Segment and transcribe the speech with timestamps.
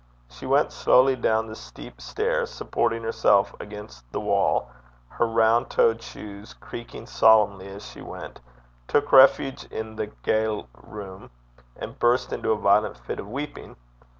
[0.31, 4.67] She went slowly down the steep stair, supporting herself against the wall,
[5.09, 8.41] her round toed shoes creaking solemnly as she went,
[8.87, 11.29] took refuge in the ga'le room,
[11.75, 13.75] and burst into a violent fit of weeping.